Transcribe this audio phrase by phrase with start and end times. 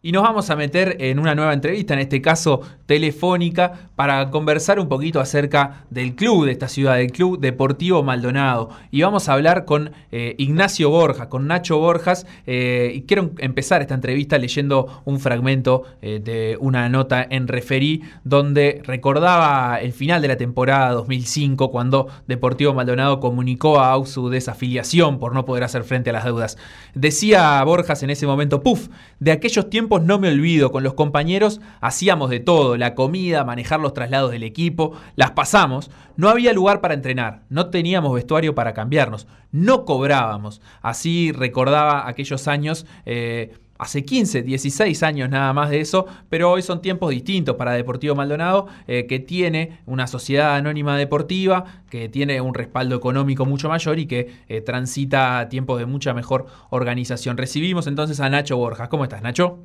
[0.00, 4.78] Y nos vamos a meter en una nueva entrevista, en este caso telefónica, para conversar
[4.78, 8.70] un poquito acerca del club de esta ciudad, del Club Deportivo Maldonado.
[8.92, 12.28] Y vamos a hablar con eh, Ignacio Borjas, con Nacho Borjas.
[12.46, 18.04] Eh, y quiero empezar esta entrevista leyendo un fragmento eh, de una nota en Referí,
[18.22, 25.18] donde recordaba el final de la temporada 2005, cuando Deportivo Maldonado comunicó a su desafiliación
[25.18, 26.56] por no poder hacer frente a las deudas.
[26.94, 31.60] Decía Borjas en ese momento, puff, de aquellos tiempos no me olvido, con los compañeros
[31.80, 36.80] hacíamos de todo, la comida, manejar los traslados del equipo, las pasamos, no había lugar
[36.80, 40.60] para entrenar, no teníamos vestuario para cambiarnos, no cobrábamos.
[40.82, 42.86] Así recordaba aquellos años.
[43.06, 47.72] Eh, hace 15, 16 años nada más de eso, pero hoy son tiempos distintos para
[47.72, 53.68] Deportivo Maldonado, eh, que tiene una sociedad anónima deportiva, que tiene un respaldo económico mucho
[53.68, 57.36] mayor y que eh, transita tiempos de mucha mejor organización.
[57.36, 58.88] Recibimos entonces a Nacho Borjas.
[58.88, 59.60] ¿Cómo estás, Nacho?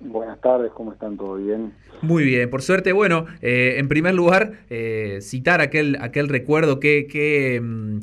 [0.00, 1.16] Buenas tardes, ¿cómo están?
[1.16, 1.72] ¿Todo bien?
[2.02, 7.06] Muy bien, por suerte, bueno, eh, en primer lugar, eh, citar aquel, aquel recuerdo que,
[7.06, 8.00] que mm,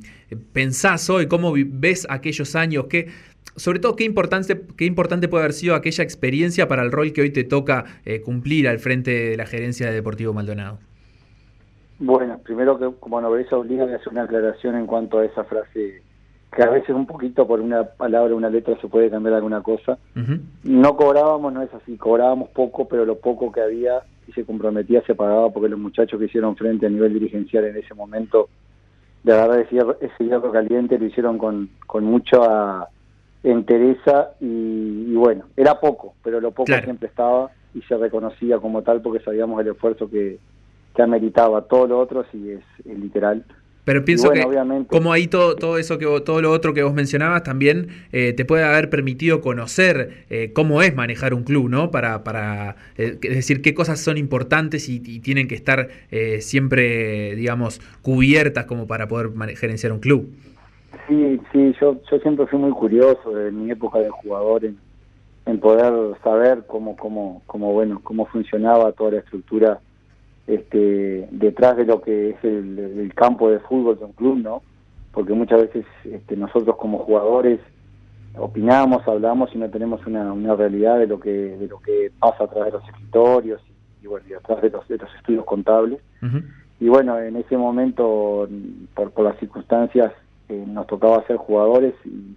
[0.53, 3.09] pensás hoy, cómo ves aquellos años, que,
[3.55, 7.21] sobre todo qué importante, qué importante puede haber sido aquella experiencia para el rol que
[7.21, 10.80] hoy te toca eh, cumplir al frente de la gerencia de Deportivo Maldonado.
[11.99, 16.02] Bueno, primero que como novelista obliga a hacer una aclaración en cuanto a esa frase
[16.55, 19.97] que a veces un poquito por una palabra, una letra se puede cambiar alguna cosa.
[20.63, 25.01] No cobrábamos, no es así, cobrábamos poco, pero lo poco que había y se comprometía
[25.05, 28.49] se pagaba porque los muchachos que hicieron frente a nivel dirigencial en ese momento,
[29.23, 32.87] de verdad ese hierro, ese hierro caliente lo hicieron con, con mucha
[33.43, 39.01] entereza y, bueno, era poco, pero lo poco siempre estaba y se reconocía como tal
[39.01, 40.39] porque sabíamos el esfuerzo que,
[40.95, 41.63] que ameritaba.
[41.63, 43.43] Todo lo otro, si es literal
[43.86, 44.44] pero pienso que
[44.88, 48.45] como ahí todo, todo eso que todo lo otro que vos mencionabas también eh, te
[48.45, 51.92] puede haber permitido conocer eh, cómo es manejar un club, ¿no?
[51.92, 55.89] Para, para eh, es decir, qué cosas son importantes y, tienen que estar
[56.39, 60.30] siempre, digamos, cubiertas como para poder gerenciar un club.
[61.08, 64.77] Sí, sí, yo, yo siempre fui muy curioso de mi época de jugador en,
[65.45, 65.93] en poder
[66.23, 69.80] saber cómo, cómo, cómo, bueno, cómo funcionaba toda la estructura
[70.48, 74.61] este, detrás de lo que es el, campo de fútbol de un club, ¿no?
[75.11, 77.59] Porque muchas veces este, nosotros como jugadores
[78.36, 82.45] opinamos, hablamos y no tenemos una, una realidad de lo que de lo que pasa
[82.45, 83.61] atrás de los escritorios
[84.02, 85.99] y, bueno, y atrás de los, de los estudios contables.
[86.80, 88.49] Y bueno, en ese momento,
[88.93, 90.11] por, por las circunstancias,
[90.49, 92.36] eh, nos tocaba ser jugadores y,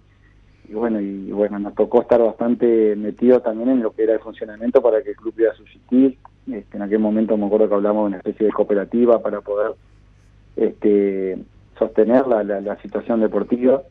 [0.69, 4.19] y bueno, y bueno, nos tocó estar bastante metido también en lo que era el
[4.19, 6.17] funcionamiento para que el club pudiera subsistir.
[6.51, 9.73] Este, en aquel momento me acuerdo que hablamos de una especie de cooperativa para poder
[10.55, 11.37] este,
[11.77, 13.83] sostener la, la, situación deportiva.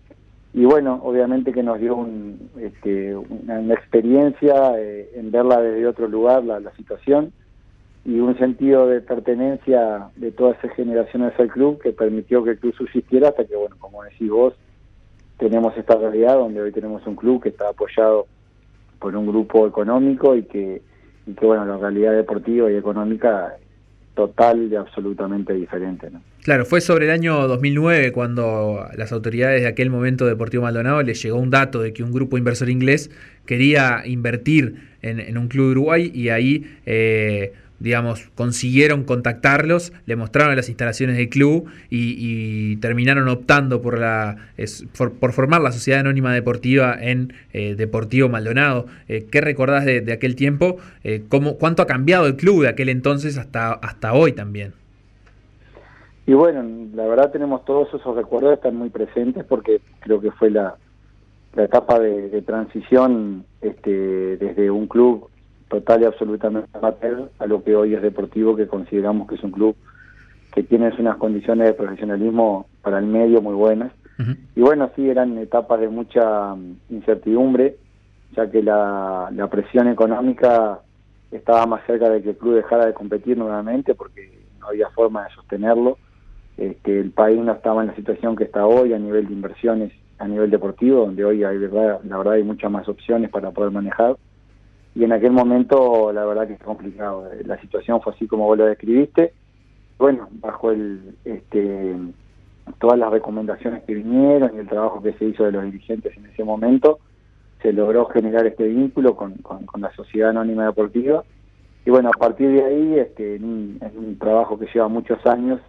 [0.55, 6.09] Y bueno, obviamente que nos dio un, este, una, experiencia eh, en verla desde otro
[6.09, 7.33] lugar, la, la situación,
[8.07, 12.59] y un sentido de pertenencia de todas esas generaciones al club que permitió que el
[12.59, 14.55] club subsistiera hasta que, bueno, como decís vos,
[15.39, 18.27] tenemos esta realidad donde hoy tenemos un club que está apoyado
[18.99, 20.81] por un grupo económico y que,
[21.27, 23.57] y que bueno, la realidad deportiva y económica
[24.15, 26.11] total y absolutamente diferente.
[26.11, 26.23] ¿no?
[26.43, 31.23] Claro, fue sobre el año 2009 cuando las autoridades de aquel momento Deportivo Maldonado les
[31.23, 33.11] llegó un dato de que un grupo inversor inglés
[33.45, 36.67] quería invertir en, en un club de Uruguay y ahí...
[36.87, 44.37] Eh, digamos, consiguieron contactarlos, le mostraron las instalaciones del club y, terminaron optando por, la,
[44.97, 48.87] por, formar la Sociedad Anónima Deportiva en eh, Deportivo Maldonado.
[49.09, 50.77] Eh, ¿Qué recordás de, aquel tiempo?
[51.05, 54.73] Eh, cómo, ¿Cuánto ha cambiado el club de aquel entonces hasta, hasta hoy también?
[56.27, 60.51] Y bueno, la verdad tenemos todos esos recuerdos, están muy presentes porque creo que fue
[60.51, 60.75] la,
[61.55, 65.29] la etapa de, de transición este, desde un club
[65.69, 69.51] total y absolutamente amateur a lo que hoy es deportivo, que consideramos que es un
[69.51, 69.77] club
[70.57, 73.93] que tiene unas condiciones de profesionalismo para el medio muy buenas.
[74.55, 77.77] Y bueno, sí, eran etapas de mucha mm, incertidumbre,
[78.35, 80.81] ya que la, la presión económica
[81.31, 85.25] estaba más cerca de que el club dejara de competir nuevamente porque no había forma
[85.25, 85.99] de sostenerlo.
[86.57, 89.93] Este, el país no estaba en la situación que está hoy a nivel de inversiones,
[90.19, 93.73] a nivel deportivo, donde hoy hay verdad, la verdad hay muchas más opciones para poder
[93.73, 94.17] manejar
[94.97, 97.29] y en aquel momento la verdad que es complicado.
[97.45, 99.35] La situación fue así como vos lo describiste.
[99.99, 101.95] Bueno, bajo el este
[102.79, 106.27] todas las recomendaciones que vinieron y el trabajo que se hizo de los dirigentes en
[106.27, 106.99] ese momento,
[107.63, 111.23] se logró generar este vínculo con, con, la Sociedad Anónima Deportiva.
[111.85, 115.25] Y bueno, a partir de ahí, este, en un, en un trabajo que lleva muchos
[115.27, 115.61] años,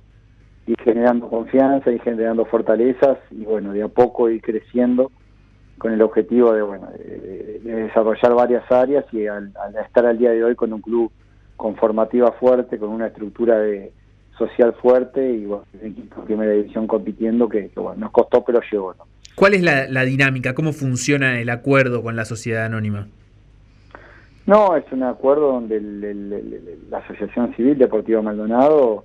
[0.65, 5.11] y generando confianza y generando fortalezas, y bueno, de a poco ir creciendo
[5.77, 9.53] con el objetivo de, bueno, de, desarrollar varias áreas y al,
[9.85, 11.11] estar al día de hoy con un club
[11.55, 13.91] con formativa fuerte, con una estructura de
[14.37, 18.93] social fuerte y bueno, equipo primera división compitiendo que, bueno, nos costó pero llegó.
[18.93, 19.05] ¿no?
[19.35, 20.53] ¿Cuál es la, la, dinámica?
[20.53, 23.07] ¿Cómo funciona el acuerdo con la sociedad anónima?
[24.45, 25.81] No, es un acuerdo donde
[26.89, 29.03] la Asociación Civil Deportiva Maldonado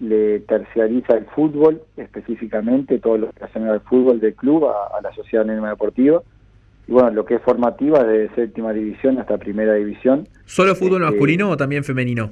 [0.00, 5.12] le terciariza el fútbol, específicamente todo lo que hacen el fútbol del club a, la
[5.14, 6.22] Sociedad Anónima Deportiva.
[6.88, 10.26] Y bueno, lo que es formativa, desde séptima división hasta primera división.
[10.46, 12.30] ¿Solo fútbol este, masculino o también femenino?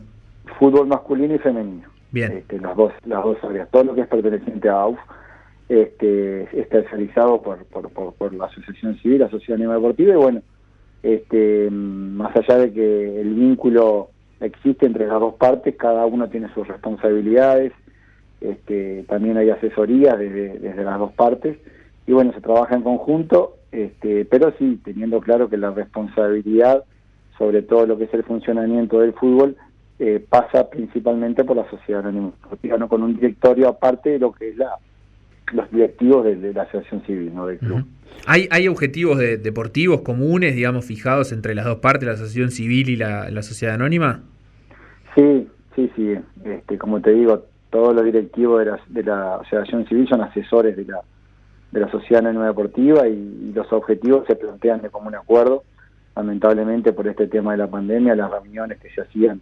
[0.59, 1.89] Fútbol masculino y femenino.
[2.11, 2.33] Bien.
[2.33, 3.71] Este, las, dos, las dos áreas.
[3.71, 4.99] Todo lo que es perteneciente a AUF
[5.69, 10.15] este, es terciarizado por, por, por, la Asociación Civil, la Sociedad Anónima Deportiva.
[10.15, 10.43] Y bueno,
[11.03, 14.09] este, más allá de que el vínculo
[14.41, 17.73] existe entre las dos partes, cada uno tiene sus responsabilidades,
[18.41, 21.59] este, también hay asesorías desde, desde las dos partes
[22.07, 26.85] y bueno, se trabaja en conjunto, este, pero sí teniendo claro que la responsabilidad
[27.37, 29.57] sobre todo lo que es el funcionamiento del fútbol
[29.99, 32.33] eh, pasa principalmente por la sociedad anónima
[32.89, 34.77] con un directorio aparte de lo que es la
[35.53, 37.85] los directivos de, la asociación civil, no del club.
[38.27, 42.97] ¿Hay, ¿Hay objetivos deportivos comunes, digamos, fijados entre las dos partes, la asociación civil y
[42.97, 44.23] la, la sociedad anónima?
[45.15, 46.15] Sí, sí, sí.
[46.45, 50.77] Este, como te digo, todos los directivos de la, de la Asociación Civil son asesores
[50.77, 51.01] de la,
[51.71, 55.65] de la Sociedad Anónima Deportiva y, los objetivos se plantean de común acuerdo.
[56.17, 59.41] Lamentablemente, por este tema de la pandemia, las reuniones que se hacían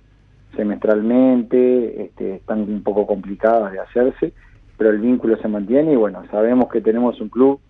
[0.54, 4.32] semestralmente este, están un poco complicadas de hacerse,
[4.76, 7.60] pero el vínculo se mantiene y bueno, sabemos que tenemos un club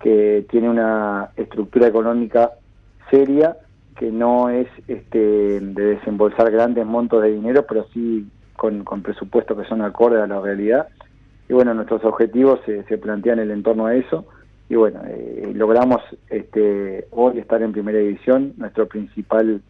[0.00, 2.52] que tiene una estructura económica
[3.10, 3.56] seria
[3.96, 8.26] que no es este, de desembolsar grandes montos de dinero, pero sí
[8.56, 10.88] con, presupuestos que son acordes a la realidad.
[11.48, 14.24] Y bueno, nuestros objetivos se, plantean en el entorno a eso.
[14.70, 16.00] Y bueno, eh, logramos
[16.30, 18.54] este, hoy estar en primera división.
[18.56, 19.60] Nuestro principal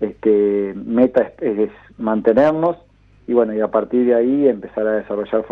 [0.00, 2.76] este, meta es, mantenernos
[3.26, 5.44] y bueno, y a partir de ahí empezar a desarrollar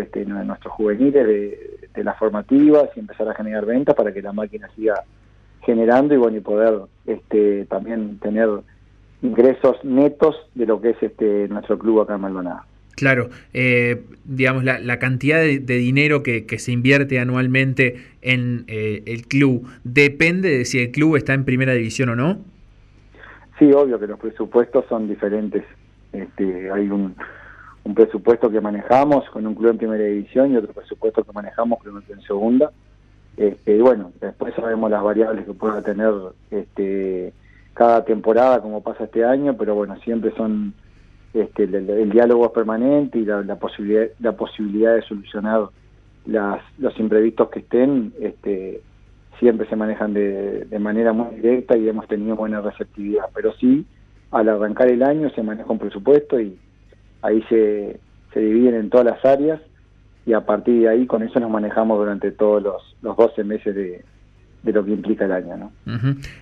[0.00, 4.32] este, nuestros juveniles de, de las formativas y empezar a generar ventas para que la
[4.32, 4.94] máquina siga
[5.64, 6.74] generando y bueno y poder
[7.06, 8.48] este también tener
[9.22, 12.60] ingresos netos de lo que es este nuestro club acá en Maldonado.
[12.96, 19.02] Claro, eh, digamos, la, la cantidad de, dinero que, que, se invierte anualmente en eh,
[19.06, 22.38] el club, ¿depende de si el club está en primera división o no?
[23.58, 25.64] Sí, obvio que los presupuestos son diferentes.
[26.14, 27.14] Este, hay un,
[27.94, 31.94] presupuesto que manejamos con un club en primera división y otro presupuesto que manejamos con
[31.94, 32.70] un club en segunda.
[33.36, 36.12] Este, y bueno, después sabemos las variables que pueda tener
[36.50, 37.32] este,
[37.74, 40.72] cada temporada, como pasa este año, pero bueno, siempre son
[41.34, 45.68] este, el, diálogo permanente y la, posibilidad la posibilidad de solucionar
[46.26, 48.80] las, los imprevistos que estén este,
[49.40, 53.24] siempre se manejan de, de manera muy directa y hemos tenido buena receptividad.
[53.34, 53.84] Pero sí,
[54.34, 56.58] al arrancar el año se maneja un presupuesto y
[57.22, 58.00] ahí se,
[58.32, 59.60] se dividen en todas las áreas
[60.26, 63.74] y a partir de ahí con eso nos manejamos durante todos los, los 12 meses
[63.74, 64.04] de,
[64.64, 65.56] de lo que implica el año.
[65.56, 65.72] ¿no?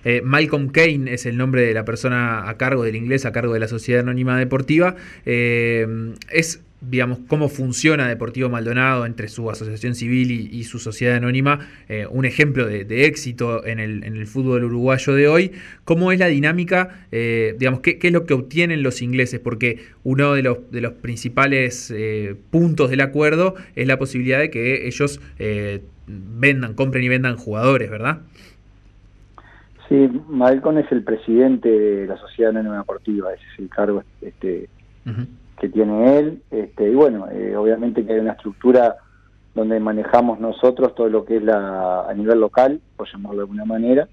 [0.03, 3.53] Eh, Malcolm Kane es el nombre de la persona a cargo del inglés, a cargo
[3.53, 4.95] de la Sociedad Anónima Deportiva.
[5.25, 5.85] Eh,
[6.31, 12.05] es digamos, cómo funciona Deportivo Maldonado entre su asociación civil y, su sociedad anónima, eh,
[12.09, 15.51] un ejemplo de, éxito en el, en el, fútbol uruguayo de hoy,
[15.85, 20.33] cómo es la dinámica, eh, digamos, qué, es lo que obtienen los ingleses, porque uno
[20.33, 25.21] de los, de los principales eh, puntos del acuerdo es la posibilidad de que ellos
[26.07, 28.21] vendan, compren y vendan jugadores, ¿verdad?
[29.87, 34.69] Sí, Malcolm es el presidente de la Sociedad Anónima Deportiva, ese es el cargo este,
[35.63, 38.97] que tiene él, este, y bueno, eh, obviamente que hay una estructura
[39.55, 43.63] donde manejamos nosotros todo lo que es la a nivel local, por llamarlo de alguna
[43.63, 44.09] manera,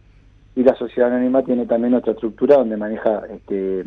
[0.54, 3.85] y la sociedad anónima tiene también otra estructura donde maneja este,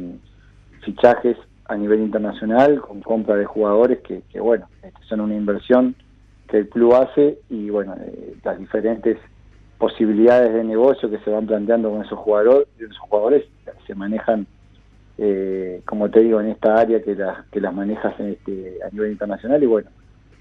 [0.84, 5.96] fichajes a nivel internacional con compra de jugadores que, bueno, este, son una inversión
[6.50, 9.18] que el club hace y bueno, eh, las diferentes
[9.78, 13.46] posibilidades de negocio que se van planteando con esos jugadores, esos jugadores
[13.88, 14.48] se manejan
[15.18, 19.12] eh, como te digo, en esta área que, las que las manejas este, a nivel
[19.12, 19.90] internacional y bueno,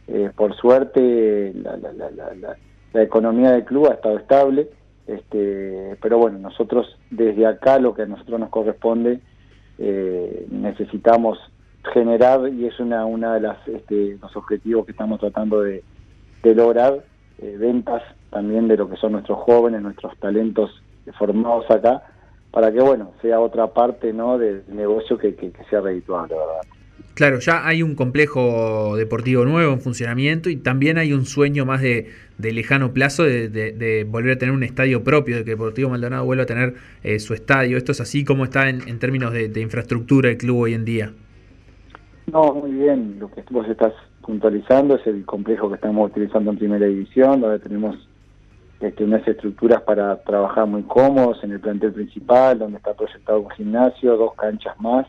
[0.08, 2.56] eh, por suerte la, la, la,
[2.92, 4.68] la, economía del club ha estado estable,
[5.06, 9.20] este, pero bueno, nosotros desde acá lo que a nosotros nos corresponde
[9.78, 11.38] eh, necesitamos
[11.92, 15.82] generar y es una una de las este, los objetivos que estamos tratando de,
[16.42, 17.04] de lograr
[17.38, 20.70] eh, ventas también de lo que son nuestros jóvenes, nuestros talentos
[21.18, 22.02] formados acá
[22.52, 24.38] para que, bueno, sea otra parte ¿no?
[24.38, 26.62] del negocio que, que, que sea redituable, ¿verdad?
[27.14, 31.82] Claro, ya hay un complejo deportivo nuevo en funcionamiento y también hay un sueño más
[31.82, 36.44] de, lejano plazo de, volver a tener un estadio propio, de que Deportivo Maldonado vuelva
[36.44, 37.76] a tener eh, su estadio.
[37.76, 41.12] ¿Esto es así como está en, términos de, infraestructura el club hoy en día?
[42.32, 43.16] No, muy bien.
[43.18, 43.92] Lo que vos estás
[44.22, 47.96] puntualizando es el complejo que estamos utilizando en primera división, donde tenemos
[48.82, 53.50] este, unas estructuras para trabajar muy cómodos en el plantel principal, donde está proyectado un
[53.50, 55.06] gimnasio, dos canchas más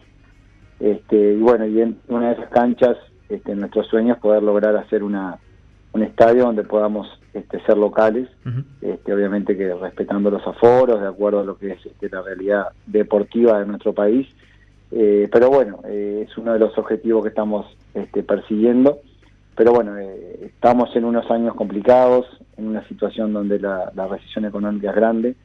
[0.84, 2.98] este, y bueno, y en una de esas canchas,
[3.30, 5.39] este, nuestro sueño es poder lograr hacer una,
[5.94, 8.27] un estadio donde podamos este, ser locales,
[8.82, 12.68] este, obviamente que respetando los aforos, de acuerdo a lo que es este, la realidad
[12.86, 14.27] deportiva de nuestro país.
[14.92, 19.00] Eh, pero bueno, eh, es uno de los objetivos que estamos este, persiguiendo.
[19.55, 22.25] Pero bueno, eh, estamos en unos años complicados,
[22.57, 25.36] en una situación donde la, la recesión económica es grande.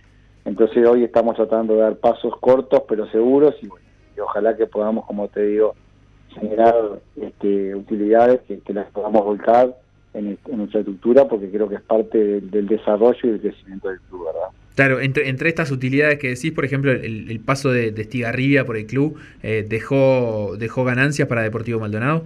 [0.44, 3.86] Entonces hoy estamos tratando de dar pasos cortos pero seguros y bueno,
[4.16, 5.74] y ojalá que podamos, como te digo,
[6.34, 6.74] generar
[7.20, 9.76] este, utilidades que, las podamos volcar
[10.14, 14.26] en, nuestra estructura porque creo que es parte del, desarrollo y del crecimiento del club,
[14.26, 14.48] ¿verdad?
[14.74, 18.86] Claro, entre, entre estas utilidades que decís, por ejemplo, el, paso de, de, por el
[18.86, 22.22] club, eh, ¿dejó, ¿dejó ganancias para Deportivo Maldonado?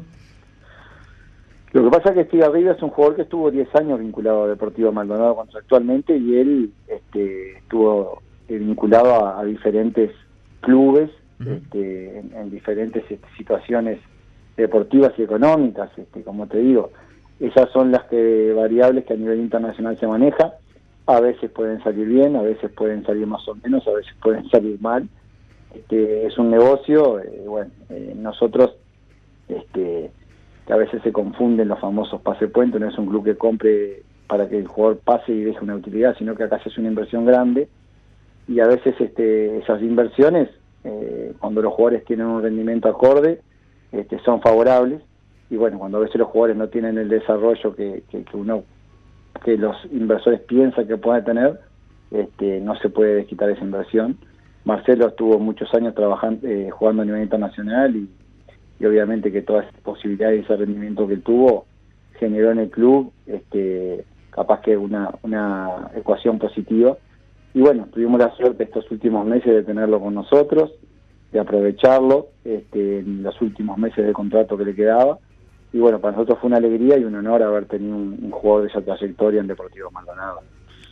[1.72, 4.48] Lo que pasa es que Estigarribia es un jugador que estuvo 10 años vinculado a
[4.48, 10.10] Deportivo Maldonado contractualmente y él este, estuvo vinculado a diferentes
[10.60, 11.10] clubes
[11.40, 13.98] este, en, diferentes este, situaciones
[14.56, 16.90] deportivas y económicas, este, como te digo.
[17.40, 20.54] Esas son las que variables que a nivel internacional se maneja.
[21.06, 24.48] A veces pueden salir bien, a veces pueden salir más o menos, a veces pueden
[24.50, 25.08] salir mal.
[25.74, 28.74] Este, es un negocio, eh, bueno, eh, nosotros,
[29.48, 30.10] este,
[30.66, 34.02] que a veces se confunden los famosos pase puente, no es un club que compre
[34.26, 36.90] para que el jugador pase y deje una utilidad, sino que acá se hace una
[36.90, 37.68] inversión grande
[38.48, 40.48] y a veces este, esas inversiones
[40.84, 43.40] eh, cuando los jugadores tienen un rendimiento acorde,
[43.92, 45.02] este, son favorables,
[45.50, 48.02] y bueno, cuando a veces los jugadores no tienen el desarrollo que,
[48.32, 48.64] uno,
[49.44, 51.60] que los inversores piensan que pueden tener,
[52.10, 54.16] este, no se puede desquitar esa inversión.
[54.64, 58.08] Marcelo estuvo muchos años trabajando, eh, jugando a nivel internacional y,
[58.86, 61.66] obviamente que todas esas posibilidades y ese rendimiento que tuvo
[62.18, 66.96] generó en el club este, capaz que una, una ecuación positiva
[67.54, 70.72] y bueno, tuvimos la suerte estos últimos meses de tenerlo con nosotros,
[71.32, 75.18] de aprovecharlo este, en los últimos meses de contrato que le quedaba.
[75.72, 78.68] Y bueno, para nosotros fue una alegría y un honor haber tenido un, jugador de
[78.68, 80.40] esa trayectoria en Deportivo Maldonado.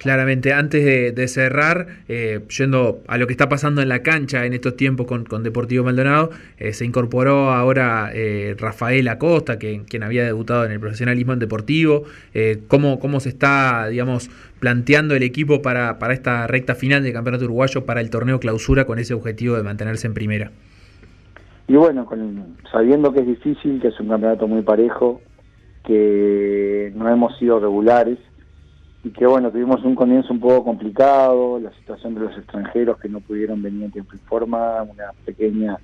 [0.00, 4.54] Claramente, antes de, cerrar, eh, yendo a lo que está pasando en la cancha en
[4.54, 10.24] estos tiempos con, Deportivo Maldonado, eh, se incorporó ahora eh, Rafael Acosta, que, quien había
[10.24, 12.04] debutado en el profesionalismo en Deportivo.
[12.66, 17.44] ¿cómo, ¿Cómo se está, digamos, planteando el equipo para, para esta recta final del Campeonato
[17.44, 20.50] Uruguayo para el torneo clausura con ese objetivo de mantenerse en primera?
[21.68, 22.08] Y bueno,
[22.72, 25.20] sabiendo que es difícil, que es un campeonato muy parejo,
[25.84, 28.18] que no hemos sido regulares,
[29.02, 33.08] y que bueno, tuvimos un comienzo un poco complicado, la situación de los extranjeros que
[33.08, 35.78] no pudieron venir en tiempo y forma, una pequeña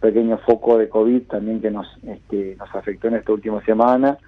[0.00, 4.18] pequeño foco de COVID también que nos este, nos afectó en esta última semana.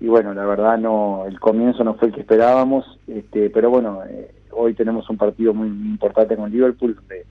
[0.00, 4.00] Y bueno, la verdad no el comienzo no fue el que esperábamos, este, pero bueno,
[4.08, 7.24] eh, hoy tenemos un partido muy, importante con Liverpool donde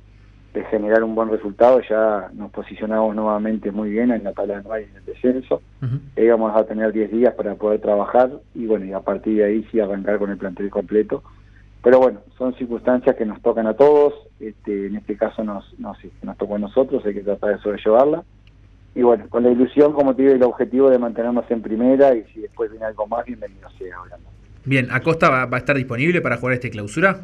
[0.53, 4.81] de generar un buen resultado, ya nos posicionamos nuevamente muy bien en la tabla anual
[4.81, 5.61] y en el descenso.
[5.81, 9.45] Uh vamos a tener 10 días para poder trabajar y bueno, y a partir de
[9.45, 11.23] ahí sí arrancar con el plantel completo.
[11.83, 15.97] Pero bueno, son circunstancias que nos tocan a todos, este, en este caso nos, nos,
[16.21, 18.23] nos tocó a nosotros, hay que tratar de sobrellevarla.
[18.93, 22.23] Y bueno, con la ilusión, como te digo, el objetivo de mantenernos en primera y
[22.25, 24.29] si después viene algo más, bienvenido sea hablando.
[24.63, 27.21] Bien, ¿Acosta va, va a estar disponible para jugar este clausura?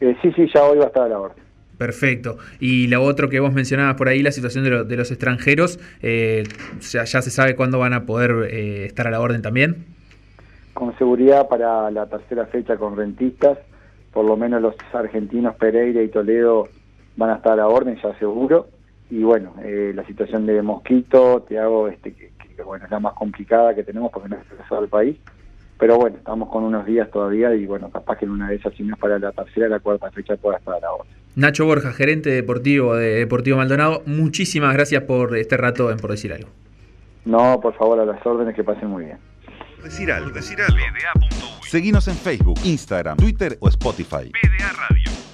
[0.00, 1.45] Eh, sí, sí, ya hoy va a estar a la orden.
[1.78, 2.38] Perfecto.
[2.58, 6.44] Y lo otro que vos mencionabas por ahí, la situación de, los extranjeros, eh,
[6.80, 9.84] ya, se sabe cuándo van a poder eh, estar a la orden también.
[10.72, 13.58] Con seguridad para la tercera fecha con rentistas,
[14.12, 16.68] por lo menos los argentinos Pereira y Toledo
[17.16, 18.68] van a estar a la orden, ya seguro.
[19.10, 23.14] Y bueno, eh, la situación de Mosquito, te hago este, que, bueno, es la más
[23.14, 24.42] complicada que tenemos porque no es
[24.82, 25.16] el país.
[25.78, 28.72] Pero bueno, estamos con unos días todavía y bueno, capaz que en una de esas,
[28.74, 31.25] si no es para la tercera, la cuarta fecha pueda estar a la orden.
[31.36, 36.32] Nacho Borja, gerente deportivo de Deportivo Maldonado, muchísimas gracias por este rato en Por Decir
[36.32, 36.48] Algo.
[37.26, 39.18] No, por favor, a las órdenes que pasen muy bien.
[39.84, 40.30] Decir algo.
[40.30, 40.78] Decir algo.
[41.68, 44.30] Seguinos en Facebook, Instagram, Twitter o Spotify.
[44.30, 45.25] PDA Radio.